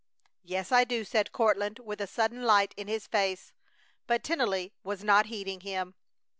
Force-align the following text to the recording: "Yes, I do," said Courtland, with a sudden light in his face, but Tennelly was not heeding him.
"Yes, 0.41 0.71
I 0.71 0.83
do," 0.83 1.05
said 1.05 1.31
Courtland, 1.31 1.77
with 1.77 2.01
a 2.01 2.07
sudden 2.07 2.41
light 2.43 2.73
in 2.75 2.87
his 2.87 3.05
face, 3.05 3.53
but 4.07 4.23
Tennelly 4.23 4.73
was 4.83 5.03
not 5.03 5.27
heeding 5.27 5.59
him. 5.61 5.93